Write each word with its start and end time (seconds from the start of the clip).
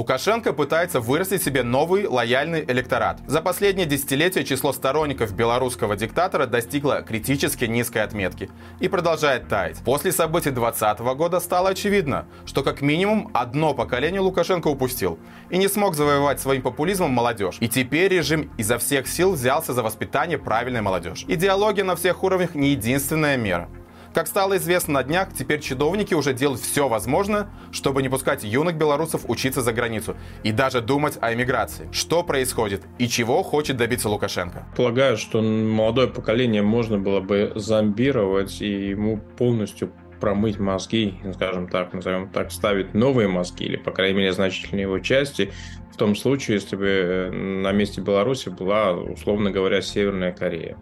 Лукашенко 0.00 0.54
пытается 0.54 0.98
вырастить 0.98 1.42
себе 1.42 1.62
новый 1.62 2.06
лояльный 2.06 2.64
электорат. 2.66 3.20
За 3.26 3.42
последнее 3.42 3.86
десятилетие 3.86 4.44
число 4.44 4.72
сторонников 4.72 5.34
белорусского 5.34 5.94
диктатора 5.94 6.46
достигло 6.46 7.02
критически 7.02 7.66
низкой 7.66 7.98
отметки 7.98 8.48
и 8.80 8.88
продолжает 8.88 9.48
таять. 9.48 9.76
После 9.84 10.10
событий 10.10 10.52
2020 10.52 11.00
года 11.18 11.38
стало 11.38 11.68
очевидно, 11.68 12.24
что 12.46 12.62
как 12.62 12.80
минимум 12.80 13.30
одно 13.34 13.74
поколение 13.74 14.22
Лукашенко 14.22 14.68
упустил 14.68 15.18
и 15.50 15.58
не 15.58 15.68
смог 15.68 15.94
завоевать 15.94 16.40
своим 16.40 16.62
популизмом 16.62 17.10
молодежь. 17.10 17.58
И 17.60 17.68
теперь 17.68 18.10
режим 18.10 18.50
изо 18.56 18.78
всех 18.78 19.06
сил 19.06 19.32
взялся 19.32 19.74
за 19.74 19.82
воспитание 19.82 20.38
правильной 20.38 20.80
молодежи. 20.80 21.26
Идеология 21.28 21.84
на 21.84 21.94
всех 21.94 22.24
уровнях 22.24 22.54
не 22.54 22.70
единственная 22.70 23.36
мера. 23.36 23.68
Как 24.12 24.26
стало 24.26 24.56
известно 24.56 24.94
на 24.94 25.02
днях, 25.04 25.28
теперь 25.32 25.60
чиновники 25.60 26.14
уже 26.14 26.34
делают 26.34 26.60
все 26.60 26.88
возможное, 26.88 27.48
чтобы 27.70 28.02
не 28.02 28.08
пускать 28.08 28.42
юных 28.42 28.76
белорусов 28.76 29.22
учиться 29.28 29.62
за 29.62 29.72
границу 29.72 30.16
и 30.42 30.50
даже 30.50 30.80
думать 30.80 31.16
о 31.20 31.32
эмиграции. 31.32 31.88
Что 31.92 32.24
происходит 32.24 32.82
и 32.98 33.06
чего 33.06 33.44
хочет 33.44 33.76
добиться 33.76 34.08
Лукашенко? 34.08 34.66
Полагаю, 34.76 35.16
что 35.16 35.40
молодое 35.40 36.08
поколение 36.08 36.62
можно 36.62 36.98
было 36.98 37.20
бы 37.20 37.52
зомбировать 37.54 38.60
и 38.60 38.88
ему 38.88 39.18
полностью 39.38 39.92
промыть 40.20 40.58
мозги, 40.58 41.14
скажем 41.34 41.68
так, 41.68 41.92
назовем 41.92 42.28
так, 42.28 42.50
ставить 42.50 42.94
новые 42.94 43.28
мозги, 43.28 43.64
или, 43.64 43.76
по 43.76 43.92
крайней 43.92 44.18
мере, 44.18 44.32
значительные 44.32 44.82
его 44.82 44.98
части, 44.98 45.52
том 46.00 46.16
случае, 46.16 46.54
если 46.54 46.76
бы 46.76 46.86
э, 46.86 47.30
на 47.30 47.72
месте 47.72 48.00
Беларуси 48.00 48.48
была, 48.48 48.94
условно 48.94 49.50
говоря, 49.50 49.82
Северная 49.82 50.32
Корея 50.32 50.78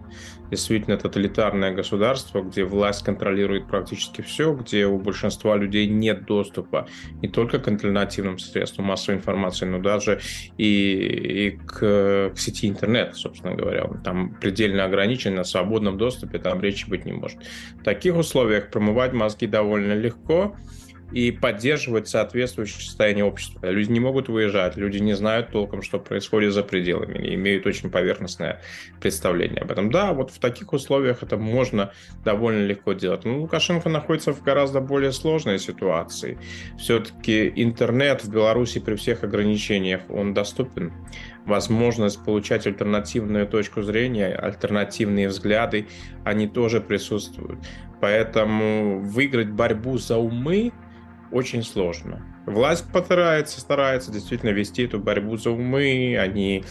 действительно 0.49 0.97
тоталитарное 0.97 1.75
государство, 1.75 2.41
где 2.41 2.63
власть 2.63 3.05
контролирует 3.05 3.67
практически 3.67 4.23
все, 4.23 4.55
где 4.55 4.87
у 4.87 4.97
большинства 4.99 5.57
людей 5.57 5.89
нет 5.89 6.25
доступа 6.25 6.87
не 7.21 7.29
только 7.29 7.59
к 7.59 7.67
альтернативным 7.67 8.39
средствам 8.39 8.87
массовой 8.87 9.19
информации, 9.19 9.67
но 9.67 9.81
даже 9.81 10.21
и, 10.57 10.95
и 11.49 11.51
к, 11.51 12.31
к 12.33 12.39
сети 12.39 12.69
интернет, 12.69 13.17
собственно 13.17 13.57
говоря. 13.57 13.87
Он 13.87 14.01
там 14.01 14.37
предельно 14.41 14.85
ограничен, 14.85 15.35
на 15.35 15.43
свободном 15.43 15.99
доступе 15.99 16.39
там 16.39 16.61
речи 16.61 16.89
быть 16.89 17.05
не 17.05 17.13
может. 17.13 17.39
В 17.81 17.83
таких 17.83 18.17
условиях 18.17 18.71
промывать 18.71 19.13
мозги 19.13 19.49
довольно 19.49 19.95
легко, 19.95 20.55
и 21.13 21.33
поддерживать 21.33 22.09
соответствующее 22.09 22.83
состояние 22.83 23.25
общества. 23.25 23.67
Люди 23.67 23.91
не 23.91 24.01
могут 24.01 24.29
выезжать, 24.29 24.77
люди 24.77 24.99
не 24.99 25.15
знают 25.15 25.51
толком, 25.51 25.83
что 25.83 25.99
происходит 25.99 26.53
за 26.53 26.63
пределами, 26.63 27.19
и 27.19 27.35
имеют 27.35 27.67
очень 27.67 27.91
поверхностное 27.91 28.61
представление 29.01 29.63
об 29.63 29.71
этом. 29.71 29.91
Да, 29.91 30.13
вот 30.13 30.31
в 30.31 30.39
таких 30.39 30.73
условиях 30.73 31.23
это 31.23 31.39
можно 31.39 31.93
довольно 32.25 32.67
легко 32.67 32.93
делать. 32.93 33.25
Но 33.25 33.39
Лукашенко 33.39 33.89
находится 33.89 34.33
в 34.33 34.43
гораздо 34.43 34.81
более 34.81 35.13
сложной 35.13 35.59
ситуации. 35.59 36.39
Все-таки 36.79 37.53
интернет 37.57 38.25
в 38.25 38.31
Беларуси 38.31 38.79
при 38.79 38.95
всех 38.97 39.25
ограничениях, 39.25 40.03
он 40.11 40.35
доступен. 40.35 40.93
Возможность 41.47 42.23
получать 42.23 42.67
альтернативную 42.67 43.47
точку 43.47 43.81
зрения, 43.81 44.35
альтернативные 44.35 45.29
взгляды, 45.29 45.87
они 46.25 46.47
тоже 46.47 46.83
присутствуют. 46.83 47.59
Поэтому 48.01 49.01
выиграть 49.01 49.49
борьбу 49.49 49.97
за 49.97 50.19
умы 50.19 50.73
очень 51.31 51.63
сложно. 51.63 52.38
Власть 52.49 52.91
постарается, 52.91 53.61
старается 53.61 54.11
действительно 54.11 54.51
вести 54.51 54.85
эту 54.85 54.99
борьбу 54.99 55.37
за 55.37 55.51
умы, 55.51 56.17
они 56.19 56.65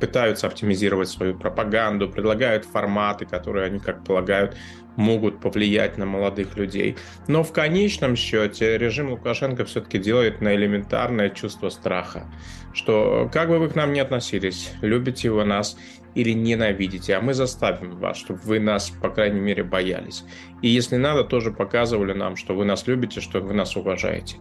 пытаются 0.00 0.46
оптимизировать 0.46 1.08
свою 1.08 1.36
пропаганду, 1.36 2.08
предлагают 2.08 2.64
форматы, 2.64 3.26
которые 3.26 3.66
они, 3.66 3.78
как 3.80 4.04
полагают, 4.04 4.56
могут 4.96 5.40
повлиять 5.40 5.98
на 5.98 6.06
молодых 6.06 6.56
людей. 6.56 6.96
Но 7.26 7.42
в 7.42 7.52
конечном 7.52 8.16
счете 8.16 8.78
режим 8.78 9.10
Лукашенко 9.10 9.64
все-таки 9.64 9.98
делает 9.98 10.40
на 10.40 10.54
элементарное 10.54 11.28
чувство 11.30 11.68
страха, 11.68 12.32
что 12.72 13.28
как 13.32 13.48
бы 13.48 13.58
вы 13.58 13.68
к 13.68 13.74
нам 13.74 13.92
ни 13.92 14.00
относились, 14.00 14.72
любите 14.80 15.30
вы 15.30 15.44
нас 15.44 15.76
или 16.14 16.32
ненавидите, 16.32 17.14
а 17.14 17.20
мы 17.20 17.34
заставим 17.34 17.98
вас, 17.98 18.16
чтобы 18.16 18.40
вы 18.40 18.58
нас, 18.58 18.88
по 18.88 19.10
крайней 19.10 19.40
мере, 19.40 19.62
боялись. 19.62 20.24
И 20.62 20.68
если 20.68 20.96
надо, 20.96 21.24
тоже 21.24 21.50
показывали 21.50 22.14
нам, 22.14 22.36
что 22.36 22.54
вы 22.54 22.64
нас 22.64 22.86
любите, 22.86 23.20
что 23.20 23.40
вы 23.40 23.52
нас 23.52 23.76
уважаете. 23.76 24.36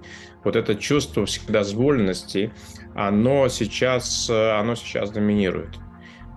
Вот 0.46 0.56
это 0.56 0.75
чувство 0.78 1.26
вседозволенности, 1.26 2.52
оно 2.94 3.48
сейчас, 3.50 4.30
оно 4.30 4.76
сейчас 4.76 5.12
доминирует 5.12 5.78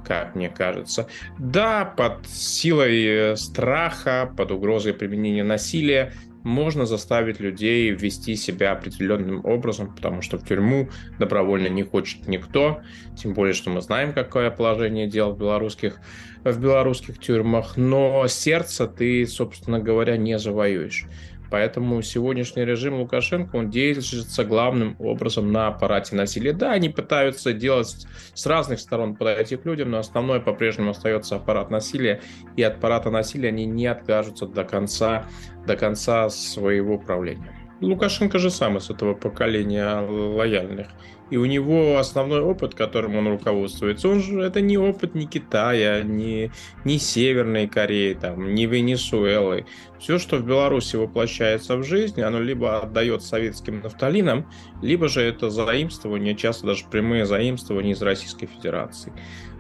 как 0.09 0.35
мне 0.35 0.49
кажется. 0.49 1.07
Да, 1.39 1.85
под 1.85 2.27
силой 2.27 3.05
э, 3.05 3.37
страха, 3.37 4.33
под 4.35 4.51
угрозой 4.53 4.95
применения 4.95 5.45
насилия 5.45 6.15
можно 6.45 6.87
заставить 6.87 7.41
людей 7.41 7.91
вести 7.91 8.35
себя 8.37 8.73
определенным 8.73 9.45
образом, 9.45 9.95
потому 9.95 10.23
что 10.23 10.39
в 10.39 10.47
тюрьму 10.47 10.89
добровольно 11.19 11.69
не 11.69 11.83
хочет 11.83 12.27
никто, 12.27 12.81
тем 13.17 13.35
более, 13.35 13.53
что 13.53 13.71
мы 13.71 13.83
знаем, 13.83 14.13
какое 14.13 14.51
положение 14.51 15.07
дел 15.07 15.33
в 15.33 15.39
белорусских, 15.39 15.99
в 16.45 16.59
белорусских 16.59 17.19
тюрьмах, 17.19 17.77
но 17.77 18.27
сердце 18.29 18.87
ты, 18.87 19.27
собственно 19.27 19.79
говоря, 19.79 20.17
не 20.17 20.39
завоюешь. 20.39 21.07
Поэтому 21.51 22.03
сегодняшний 22.03 22.65
режим 22.65 22.95
Лукашенко, 23.01 23.57
он 23.57 23.71
держится 23.71 24.45
главным 24.45 24.97
образом 24.99 25.51
на 25.51 25.69
аппарате 25.69 26.15
насилия. 26.15 26.53
Да, 26.53 26.73
они 26.73 26.89
пытаются 26.89 27.53
делать 27.53 28.07
с 28.35 28.47
разных 28.47 28.81
сторон 28.81 29.17
подойти 29.17 29.57
к 29.57 29.65
людям, 29.65 29.91
но 29.91 29.99
основной 29.99 30.41
по-прежнему 30.41 30.91
остается 30.91 31.37
аппарат 31.37 31.71
насилия, 31.71 32.21
и 32.57 32.63
от 32.63 32.77
аппарата 32.77 33.11
насилия 33.11 33.49
они 33.49 33.65
не 33.67 33.87
откажутся 33.87 34.47
до 34.47 34.65
конца, 34.65 35.27
до 35.67 35.77
конца 35.77 36.29
своего 36.29 36.99
правления. 36.99 37.58
Лукашенко 37.81 38.39
же 38.39 38.51
сам 38.51 38.77
из 38.77 38.91
этого 38.91 39.15
поколения 39.15 40.01
лояльных. 40.01 40.89
И 41.31 41.37
у 41.37 41.45
него 41.45 41.99
основной 41.99 42.41
опыт, 42.41 42.75
которым 42.75 43.17
он 43.17 43.29
руководствуется, 43.29 44.09
он 44.09 44.23
же 44.23 44.41
это 44.41 44.61
не 44.63 44.79
опыт 44.79 45.15
ни 45.15 45.27
Китая, 45.27 46.03
ни, 46.03 46.51
ни 46.85 46.97
Северной 46.97 47.69
Кореи, 47.69 48.15
там, 48.15 48.55
ни 48.55 48.65
Венесуэлы. 48.65 49.67
Все, 50.01 50.19
что 50.19 50.37
в 50.37 50.47
Беларуси 50.47 50.97
воплощается 50.97 51.77
в 51.77 51.85
жизнь, 51.85 52.23
оно 52.23 52.41
либо 52.41 52.81
отдает 52.81 53.23
советским 53.23 53.81
нафталинам, 53.81 54.51
либо 54.81 55.09
же 55.09 55.21
это 55.21 55.51
заимствование, 55.51 56.35
часто 56.35 56.67
даже 56.67 56.87
прямые 56.91 57.27
заимствования 57.27 57.93
из 57.93 58.01
Российской 58.01 58.47
Федерации. 58.47 59.13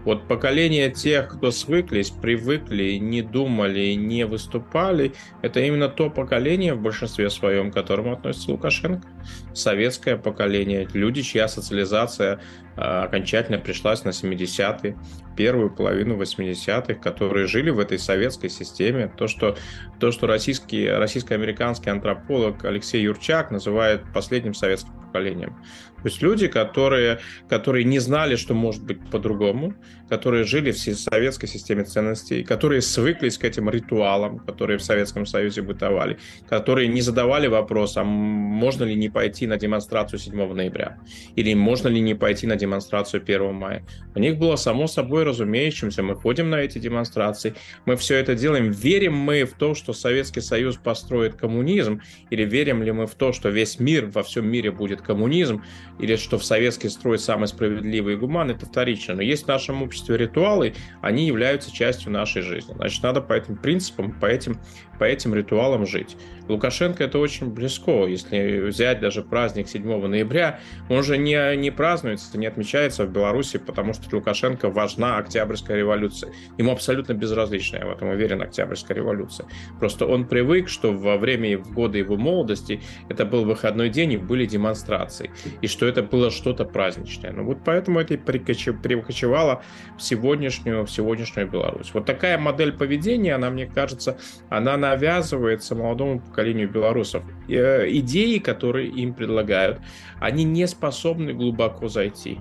Вот 0.08 0.26
поколение 0.26 0.90
тех, 0.90 1.28
кто 1.28 1.50
свыклись, 1.50 2.08
привыкли, 2.08 2.92
не 2.92 3.20
думали, 3.20 3.92
не 3.92 4.24
выступали, 4.24 5.12
это 5.42 5.60
именно 5.60 5.90
то 5.90 6.08
поколение 6.08 6.72
в 6.72 6.80
большинстве 6.80 7.28
своем, 7.28 7.70
к 7.70 7.74
которому 7.74 8.14
относится 8.14 8.50
Лукашенко. 8.50 9.06
Советское 9.52 10.16
поколение, 10.16 10.88
люди, 10.94 11.20
чья 11.20 11.46
социализация 11.46 12.40
окончательно 12.78 13.58
пришлась 13.58 14.04
на 14.04 14.10
70-е, 14.10 14.96
первую 15.36 15.70
половину 15.70 16.16
80-х, 16.16 16.94
которые 16.94 17.46
жили 17.46 17.70
в 17.70 17.78
этой 17.78 17.98
советской 17.98 18.48
системе. 18.48 19.10
То, 19.16 19.26
что, 19.26 19.56
то, 19.98 20.12
что 20.12 20.26
российский, 20.26 20.88
российско-американский 20.88 21.90
антрополог 21.90 22.64
Алексей 22.64 23.02
Юрчак 23.02 23.50
называет 23.50 24.02
последним 24.12 24.54
советским 24.54 24.92
поколением. 25.08 25.56
То 26.02 26.04
есть 26.04 26.22
люди, 26.22 26.46
которые, 26.46 27.18
которые 27.48 27.84
не 27.84 27.98
знали, 27.98 28.36
что 28.36 28.54
может 28.54 28.84
быть 28.84 29.10
по-другому, 29.10 29.74
которые 30.08 30.44
жили 30.44 30.70
в 30.70 30.78
советской 30.78 31.48
системе 31.48 31.84
ценностей, 31.84 32.44
которые 32.44 32.82
свыклись 32.82 33.36
к 33.36 33.44
этим 33.44 33.68
ритуалам, 33.68 34.38
которые 34.38 34.78
в 34.78 34.82
Советском 34.82 35.26
Союзе 35.26 35.62
бытовали, 35.62 36.18
которые 36.48 36.86
не 36.86 37.00
задавали 37.00 37.48
вопрос, 37.48 37.96
а 37.96 38.04
можно 38.04 38.84
ли 38.84 38.94
не 38.94 39.08
пойти 39.08 39.46
на 39.46 39.56
демонстрацию 39.56 40.20
7 40.20 40.52
ноября, 40.52 40.98
или 41.34 41.52
можно 41.54 41.88
ли 41.88 42.00
не 42.00 42.14
пойти 42.14 42.46
на 42.46 42.54
демонстрацию 42.54 42.67
1 42.76 43.54
мая. 43.54 43.84
У 44.14 44.18
них 44.18 44.38
было 44.38 44.56
само 44.56 44.86
собой 44.86 45.24
разумеющимся, 45.24 46.02
мы 46.02 46.14
ходим 46.14 46.50
на 46.50 46.56
эти 46.56 46.78
демонстрации, 46.78 47.54
мы 47.84 47.96
все 47.96 48.16
это 48.16 48.34
делаем, 48.34 48.70
верим 48.70 49.14
мы 49.14 49.44
в 49.44 49.52
то, 49.52 49.74
что 49.74 49.92
Советский 49.92 50.40
Союз 50.40 50.76
построит 50.76 51.34
коммунизм, 51.34 52.00
или 52.30 52.44
верим 52.44 52.82
ли 52.82 52.92
мы 52.92 53.06
в 53.06 53.14
то, 53.14 53.32
что 53.32 53.48
весь 53.48 53.78
мир, 53.78 54.06
во 54.06 54.22
всем 54.22 54.48
мире 54.48 54.70
будет 54.70 55.02
коммунизм, 55.02 55.62
или 55.98 56.16
что 56.16 56.38
в 56.38 56.44
советский 56.44 56.88
строй 56.88 57.18
самый 57.18 57.48
справедливый 57.48 58.14
и 58.14 58.16
гуманный, 58.16 58.54
это 58.54 58.66
вторично. 58.66 59.14
Но 59.14 59.22
есть 59.22 59.44
в 59.44 59.48
нашем 59.48 59.82
обществе 59.82 60.16
ритуалы, 60.16 60.74
они 61.02 61.26
являются 61.26 61.72
частью 61.72 62.12
нашей 62.12 62.42
жизни. 62.42 62.74
Значит, 62.74 63.02
надо 63.02 63.20
по 63.20 63.32
этим 63.32 63.56
принципам, 63.56 64.12
по 64.12 64.26
этим, 64.26 64.58
по 64.98 65.04
этим 65.04 65.34
ритуалам 65.34 65.86
жить. 65.86 66.16
Лукашенко 66.48 67.04
это 67.04 67.18
очень 67.18 67.50
близко. 67.50 68.06
Если 68.06 68.60
взять 68.60 69.00
даже 69.00 69.22
праздник 69.22 69.68
7 69.68 70.06
ноября, 70.06 70.60
он 70.88 71.02
же 71.02 71.18
не, 71.18 71.56
не 71.56 71.70
празднуется, 71.70 72.38
не 72.38 72.46
отмечается 72.58 73.04
в 73.04 73.12
Беларуси, 73.12 73.58
потому 73.58 73.92
что 73.92 74.16
Лукашенко 74.16 74.68
важна 74.68 75.18
Октябрьская 75.18 75.76
революция. 75.76 76.32
Ему 76.58 76.72
абсолютно 76.72 77.12
безразлично, 77.12 77.76
я 77.76 77.86
в 77.86 77.90
этом 77.90 78.08
уверен, 78.08 78.42
Октябрьская 78.42 78.96
революция. 78.96 79.46
Просто 79.78 80.06
он 80.06 80.26
привык, 80.26 80.68
что 80.68 80.92
во 80.92 81.16
время 81.18 81.52
и 81.52 81.56
в 81.56 81.72
годы 81.72 81.98
его 81.98 82.16
молодости 82.16 82.80
это 83.08 83.24
был 83.24 83.44
выходной 83.44 83.90
день 83.90 84.14
и 84.14 84.16
были 84.16 84.44
демонстрации, 84.44 85.30
и 85.62 85.68
что 85.68 85.86
это 85.86 86.02
было 86.02 86.32
что-то 86.32 86.64
праздничное. 86.64 87.30
Ну 87.30 87.44
вот 87.44 87.58
поэтому 87.64 88.00
это 88.00 88.14
и 88.14 88.16
перекочевало 88.16 89.62
в 89.96 90.02
сегодняшнюю, 90.02 90.84
в 90.84 90.90
сегодняшнюю 90.90 91.48
Беларусь. 91.48 91.94
Вот 91.94 92.06
такая 92.06 92.38
модель 92.38 92.72
поведения, 92.72 93.36
она, 93.36 93.50
мне 93.50 93.66
кажется, 93.66 94.18
она 94.48 94.76
навязывается 94.76 95.76
молодому 95.76 96.18
поколению 96.20 96.68
белорусов. 96.68 97.22
Э, 97.48 97.86
идеи, 97.88 98.38
которые 98.38 98.88
им 98.88 99.14
предлагают, 99.14 99.78
они 100.18 100.42
не 100.42 100.66
способны 100.66 101.32
глубоко 101.32 101.86
зайти 101.86 102.37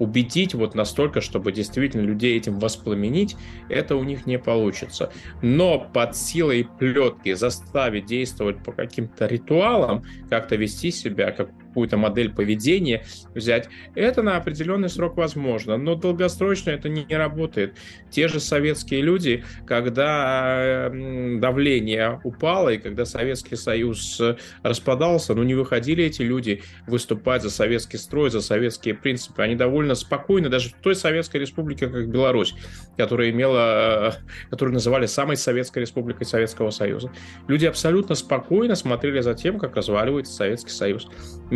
убедить 0.00 0.54
вот 0.54 0.74
настолько, 0.74 1.20
чтобы 1.20 1.52
действительно 1.52 2.00
людей 2.00 2.36
этим 2.36 2.58
воспламенить, 2.58 3.36
это 3.68 3.96
у 3.96 4.02
них 4.02 4.26
не 4.26 4.38
получится. 4.38 5.12
Но 5.42 5.78
под 5.78 6.16
силой 6.16 6.66
плетки 6.78 7.34
заставить 7.34 8.06
действовать 8.06 8.64
по 8.64 8.72
каким-то 8.72 9.26
ритуалам, 9.26 10.02
как-то 10.30 10.56
вести 10.56 10.90
себя, 10.90 11.30
как 11.32 11.50
какую-то 11.70 11.96
модель 11.96 12.30
поведения 12.32 13.04
взять, 13.34 13.68
это 13.94 14.22
на 14.22 14.36
определенный 14.36 14.88
срок 14.88 15.16
возможно, 15.16 15.76
но 15.76 15.94
долгосрочно 15.94 16.70
это 16.70 16.88
не, 16.88 17.06
работает. 17.16 17.76
Те 18.10 18.28
же 18.28 18.40
советские 18.40 19.02
люди, 19.02 19.44
когда 19.66 20.90
давление 20.90 22.20
упало 22.24 22.70
и 22.70 22.78
когда 22.78 23.04
Советский 23.04 23.56
Союз 23.56 24.20
распадался, 24.62 25.34
ну 25.34 25.42
не 25.42 25.54
выходили 25.54 26.04
эти 26.04 26.22
люди 26.22 26.62
выступать 26.86 27.42
за 27.42 27.50
советский 27.50 27.98
строй, 27.98 28.30
за 28.30 28.40
советские 28.40 28.94
принципы. 28.94 29.42
Они 29.42 29.54
довольно 29.54 29.94
спокойно, 29.94 30.48
даже 30.48 30.70
в 30.70 30.74
той 30.74 30.94
Советской 30.94 31.38
Республике, 31.38 31.88
как 31.88 32.08
Беларусь, 32.08 32.54
которая 32.96 33.30
имела, 33.30 34.16
которую 34.50 34.74
называли 34.74 35.06
самой 35.06 35.36
Советской 35.36 35.80
Республикой 35.80 36.26
Советского 36.26 36.70
Союза, 36.70 37.12
люди 37.46 37.66
абсолютно 37.66 38.14
спокойно 38.14 38.74
смотрели 38.74 39.20
за 39.20 39.34
тем, 39.34 39.58
как 39.58 39.76
разваливается 39.76 40.32
Советский 40.32 40.72
Союз 40.72 41.08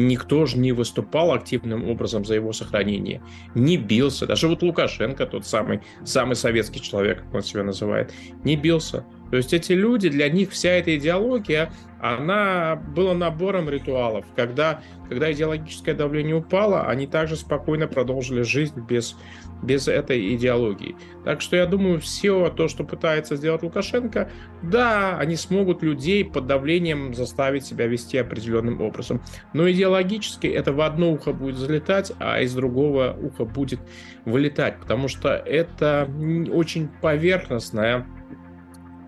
никто 0.06 0.46
же 0.46 0.58
не 0.58 0.72
выступал 0.72 1.32
активным 1.32 1.88
образом 1.88 2.24
за 2.24 2.34
его 2.34 2.52
сохранение, 2.52 3.22
не 3.54 3.76
бился. 3.76 4.26
Даже 4.26 4.48
вот 4.48 4.62
Лукашенко, 4.62 5.26
тот 5.26 5.46
самый, 5.46 5.80
самый 6.04 6.36
советский 6.36 6.80
человек, 6.80 7.22
как 7.24 7.34
он 7.34 7.42
себя 7.42 7.62
называет, 7.62 8.12
не 8.44 8.56
бился. 8.56 9.04
То 9.34 9.38
есть 9.38 9.52
эти 9.52 9.72
люди, 9.72 10.08
для 10.08 10.28
них 10.28 10.52
вся 10.52 10.70
эта 10.70 10.96
идеология, 10.96 11.72
она 12.00 12.76
была 12.76 13.14
набором 13.14 13.68
ритуалов. 13.68 14.24
Когда, 14.36 14.80
когда 15.08 15.32
идеологическое 15.32 15.92
давление 15.92 16.36
упало, 16.36 16.86
они 16.86 17.08
также 17.08 17.34
спокойно 17.34 17.88
продолжили 17.88 18.42
жизнь 18.42 18.80
без, 18.88 19.16
без 19.60 19.88
этой 19.88 20.36
идеологии. 20.36 20.94
Так 21.24 21.40
что 21.40 21.56
я 21.56 21.66
думаю, 21.66 21.98
все 22.00 22.48
то, 22.48 22.68
что 22.68 22.84
пытается 22.84 23.34
сделать 23.34 23.64
Лукашенко, 23.64 24.30
да, 24.62 25.18
они 25.18 25.34
смогут 25.34 25.82
людей 25.82 26.24
под 26.24 26.46
давлением 26.46 27.12
заставить 27.12 27.66
себя 27.66 27.88
вести 27.88 28.18
определенным 28.18 28.80
образом. 28.80 29.20
Но 29.52 29.68
идеологически 29.68 30.46
это 30.46 30.72
в 30.72 30.80
одно 30.80 31.10
ухо 31.10 31.32
будет 31.32 31.56
залетать, 31.56 32.12
а 32.20 32.40
из 32.40 32.54
другого 32.54 33.18
уха 33.20 33.44
будет 33.44 33.80
вылетать, 34.24 34.78
потому 34.78 35.08
что 35.08 35.30
это 35.30 36.08
очень 36.52 36.88
поверхностная 37.00 38.06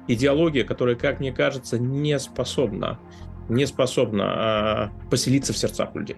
идеология, 0.08 0.64
которая, 0.64 0.96
как 0.96 1.20
мне 1.20 1.32
кажется, 1.32 1.78
не 1.78 2.18
способна, 2.18 2.98
не 3.48 3.66
способна 3.66 4.24
а, 4.26 4.92
поселиться 5.10 5.52
в 5.52 5.58
сердцах 5.58 5.94
людей. 5.94 6.16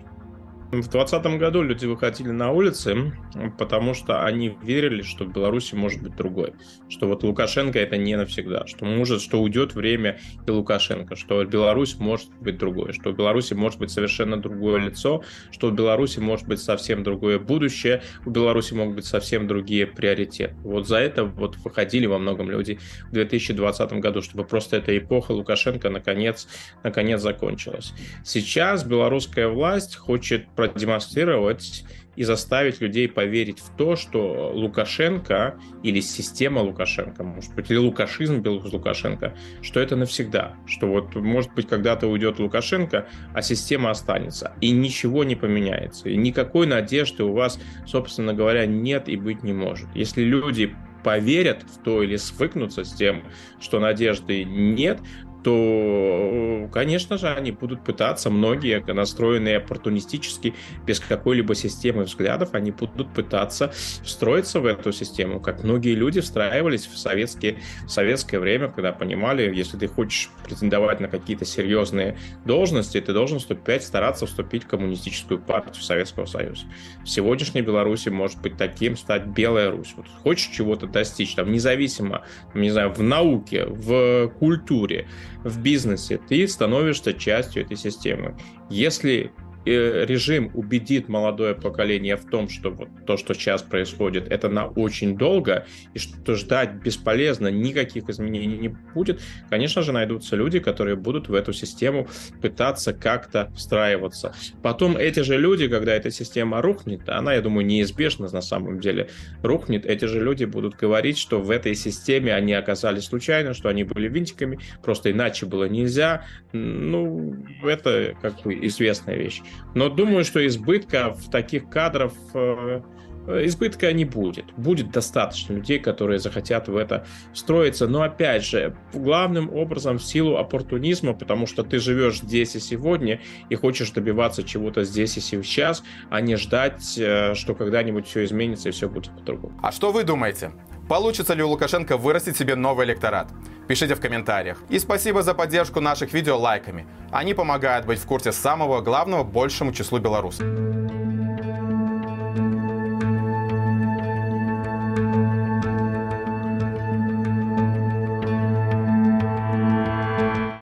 В 0.69 0.73
2020 0.73 1.39
году 1.39 1.63
люди 1.63 1.87
выходили 1.87 2.29
на 2.29 2.53
улицы, 2.53 3.15
потому 3.57 3.95
что 3.95 4.27
они 4.27 4.59
верили, 4.63 5.01
что 5.01 5.25
в 5.25 5.33
Беларуси 5.33 5.75
может 5.75 6.03
быть 6.03 6.15
другой. 6.15 6.53
Что 6.91 7.09
вот 7.09 7.23
Лукашенко 7.23 7.79
это 7.79 7.97
не 7.97 8.15
навсегда. 8.17 8.67
Что 8.67 8.85
может, 8.85 9.23
что 9.23 9.41
уйдет 9.41 9.75
время 9.75 10.21
и 10.47 10.51
Лукашенко. 10.51 11.17
Что 11.17 11.43
Беларусь 11.47 11.99
может 11.99 12.29
быть 12.41 12.59
другой. 12.59 12.93
Что 12.93 13.13
в 13.13 13.17
Беларуси 13.17 13.55
может 13.55 13.79
быть 13.79 13.91
совершенно 13.91 14.37
другое 14.37 14.79
лицо. 14.79 15.23
Что 15.53 15.69
в 15.69 15.75
Беларуси 15.75 16.19
может 16.19 16.47
быть 16.47 16.61
совсем 16.61 17.03
другое 17.03 17.39
будущее. 17.39 18.03
У 18.27 18.31
Беларуси 18.31 18.75
могут 18.75 18.97
быть 18.97 19.07
совсем 19.07 19.47
другие 19.47 19.87
приоритеты. 19.87 20.55
Вот 20.65 20.87
за 20.87 20.99
это 20.99 21.25
вот 21.25 21.57
выходили 21.65 22.05
во 22.05 22.19
многом 22.19 22.51
люди 22.51 22.79
в 23.09 23.13
2020 23.13 23.93
году, 23.95 24.21
чтобы 24.21 24.45
просто 24.45 24.77
эта 24.77 24.97
эпоха 24.99 25.33
Лукашенко 25.33 25.89
наконец, 25.89 26.47
наконец 26.85 27.23
закончилась. 27.23 27.95
Сейчас 28.23 28.85
белорусская 28.85 29.49
власть 29.49 29.97
хочет 29.97 30.47
продемонстрировать 30.59 31.85
и 32.17 32.25
заставить 32.25 32.81
людей 32.81 33.07
поверить 33.07 33.61
в 33.61 33.77
то, 33.77 33.95
что 33.95 34.51
Лукашенко 34.53 35.57
или 35.85 36.01
система 36.01 36.59
Лукашенко, 36.59 37.23
может 37.23 37.55
быть, 37.55 37.71
или 37.71 37.79
лукашизм 37.79 38.41
Беларусь 38.41 38.73
Лукашенко, 38.73 39.37
что 39.63 39.79
это 39.79 39.95
навсегда, 39.95 40.57
что 40.67 40.89
вот, 40.89 41.15
может 41.15 41.55
быть, 41.55 41.69
когда-то 41.69 42.09
уйдет 42.09 42.41
Лукашенко, 42.41 43.07
а 43.33 43.41
система 43.41 43.91
останется, 43.91 44.53
и 44.61 44.73
ничего 44.73 45.23
не 45.23 45.37
поменяется, 45.37 46.09
и 46.09 46.17
никакой 46.17 46.67
надежды 46.67 47.23
у 47.23 47.33
вас, 47.33 47.61
собственно 47.87 48.35
говоря, 48.35 48.67
нет 48.67 49.09
и 49.09 49.17
быть 49.17 49.45
не 49.45 49.53
может. 49.53 49.87
Если 49.95 50.25
люди 50.25 50.75
поверят 51.05 51.63
в 51.63 51.85
то 51.85 52.03
или 52.03 52.17
свыкнутся 52.17 52.83
с 52.83 52.95
тем, 52.95 53.23
что 53.61 53.79
надежды 53.79 54.43
нет, 54.43 54.99
то, 55.45 56.58
конечно 56.79 57.19
же, 57.19 57.27
они 57.27 57.51
будут 57.51 57.83
пытаться, 57.83 58.31
многие 58.31 58.81
настроенные 58.93 59.57
оппортунистически, 59.57 60.55
без 60.87 61.01
какой-либо 61.01 61.57
системы 61.57 62.05
взглядов, 62.05 62.51
они 62.53 62.71
будут 62.71 63.13
пытаться 63.13 63.73
встроиться 64.05 64.61
в 64.61 64.67
эту 64.67 64.93
систему, 64.93 65.41
как 65.41 65.65
многие 65.65 65.97
люди 65.97 66.21
встраивались 66.21 66.87
в, 66.87 66.97
советские, 66.97 67.59
в 67.85 67.89
советское 67.89 68.39
время, 68.39 68.69
когда 68.69 68.93
понимали, 68.93 69.53
если 69.53 69.77
ты 69.77 69.89
хочешь 69.89 70.31
претендовать 70.45 71.01
на 71.01 71.09
какие-то 71.09 71.45
серьезные 71.45 72.17
должности, 72.45 73.01
ты 73.01 73.13
должен 73.13 73.41
вступать, 73.41 73.83
стараться 73.83 74.27
вступить 74.27 74.63
в 74.63 74.69
коммунистическую 74.69 75.41
партию 75.41 75.83
Советского 75.83 76.27
Союза. 76.27 76.65
В 77.03 77.09
сегодняшней 77.09 77.63
Беларуси 77.63 78.09
может 78.09 78.41
быть 78.41 78.57
таким 78.57 78.97
стать 78.97 79.27
Белая 79.27 79.73
Русь. 79.73 79.95
Вот 79.97 80.07
хочешь 80.23 80.55
чего-то 80.55 80.87
достичь, 80.87 81.35
там, 81.35 81.51
независимо, 81.51 82.23
не 82.55 82.71
знаю, 82.71 82.93
в 82.93 83.03
науке, 83.03 83.65
в 83.67 84.29
культуре, 84.39 85.09
в 85.43 85.61
бизнесе, 85.61 86.21
ты 86.29 86.47
становишься 86.47 86.68
частью 87.13 87.65
этой 87.65 87.77
системы. 87.77 88.37
Если 88.71 89.33
режим 89.69 90.51
убедит 90.55 91.09
молодое 91.09 91.55
поколение 91.55 92.17
в 92.17 92.25
том, 92.27 92.49
что 92.49 92.71
вот 92.71 92.89
то, 93.07 93.17
что 93.17 93.35
сейчас 93.35 93.63
происходит, 93.63 94.29
это 94.31 94.49
на 94.49 94.67
очень 94.67 95.17
долго, 95.17 95.67
и 95.95 95.99
что 95.99 96.35
ждать 96.35 96.75
бесполезно, 96.75 97.49
никаких 97.49 98.09
изменений 98.09 98.59
не 98.59 98.69
будет, 98.69 99.21
конечно 99.51 99.83
же, 99.83 99.93
найдутся 99.93 100.37
люди, 100.37 100.59
которые 100.59 100.97
будут 100.97 101.29
в 101.29 101.35
эту 101.35 101.53
систему 101.53 102.09
пытаться 102.41 102.93
как-то 102.93 103.51
встраиваться. 103.57 104.35
Потом 104.63 104.97
эти 104.97 105.21
же 105.21 105.39
люди, 105.39 105.69
когда 105.69 105.95
эта 105.95 106.11
система 106.11 106.63
рухнет, 106.63 107.09
она, 107.09 107.35
я 107.35 107.43
думаю, 107.43 107.67
неизбежно 107.67 108.29
на 108.31 108.41
самом 108.41 108.81
деле 108.81 109.09
рухнет, 109.43 109.87
эти 109.87 110.05
же 110.07 110.23
люди 110.23 110.45
будут 110.45 110.77
говорить, 110.77 111.19
что 111.19 111.41
в 111.41 111.51
этой 111.51 111.75
системе 111.75 112.35
они 112.35 112.53
оказались 112.55 113.05
случайно, 113.05 113.55
что 113.55 113.69
они 113.69 113.85
были 113.85 114.09
винтиками, 114.09 114.59
просто 114.83 115.11
иначе 115.11 115.47
было 115.47 115.65
нельзя. 115.65 116.25
Ну, 116.53 117.37
это 117.63 118.15
как 118.21 118.43
бы 118.43 118.55
известная 118.67 119.17
вещь. 119.17 119.43
Но 119.75 119.89
думаю, 119.89 120.25
что 120.25 120.45
избытка 120.47 121.13
в 121.13 121.31
таких 121.31 121.69
кадров 121.69 122.13
э, 122.35 122.81
избытка 123.29 123.93
не 123.93 124.05
будет. 124.05 124.47
Будет 124.57 124.91
достаточно 124.91 125.55
людей, 125.55 125.79
которые 125.79 126.19
захотят 126.19 126.69
в 126.69 126.77
это 126.77 127.07
встроиться. 127.33 127.87
Но 127.87 128.03
опять 128.03 128.45
же, 128.45 128.77
главным 128.93 129.53
образом 129.53 129.99
в 129.99 130.03
силу 130.03 130.37
оппортунизма, 130.37 131.13
потому 131.13 131.47
что 131.47 131.63
ты 131.63 131.79
живешь 131.79 132.21
здесь 132.21 132.57
и 132.57 132.61
сегодня 132.61 133.21
и 133.51 133.55
хочешь 133.55 133.91
добиваться 133.91 134.43
чего-то 134.43 134.85
здесь 134.85 135.17
и 135.17 135.21
сейчас, 135.21 135.83
а 136.11 136.21
не 136.21 136.37
ждать, 136.37 136.99
э, 136.99 137.35
что 137.35 137.55
когда-нибудь 137.55 138.07
все 138.07 138.25
изменится 138.25 138.71
и 138.71 138.73
все 138.73 138.89
будет 138.89 139.11
по-другому. 139.13 139.59
А 139.63 139.73
что 139.73 139.93
вы 139.93 140.05
думаете? 140.05 140.53
Получится 140.89 141.35
ли 141.35 141.43
у 141.43 141.49
Лукашенко 141.49 141.99
вырастить 141.99 142.39
себе 142.39 142.55
новый 142.55 142.87
электорат? 142.87 143.29
Пишите 143.69 143.95
в 143.95 144.01
комментариях. 144.01 144.57
И 144.71 144.79
спасибо 144.79 145.23
за 145.23 145.35
поддержку 145.35 145.81
наших 145.81 146.15
видео 146.15 146.39
лайками. 146.39 146.87
Они 147.13 147.35
помогают 147.35 147.85
быть 147.85 147.99
в 147.99 148.07
курсе 148.07 148.33
самого 148.33 148.81
главного 148.81 149.23
большему 149.23 149.73
числу 149.73 149.99
белорусов. 149.99 150.47